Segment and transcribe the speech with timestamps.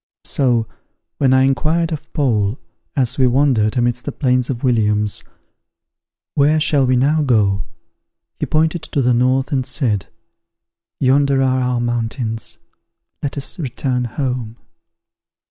[0.25, 0.65] So,
[1.19, 2.57] when I inquired of Paul,
[2.95, 5.23] as we wandered amidst the plains of Williams,
[6.33, 7.65] "Where shall we now go?"
[8.39, 10.07] he pointed to the north, and said,
[10.99, 12.57] "Yonder are our mountains;
[13.21, 14.57] let us return home."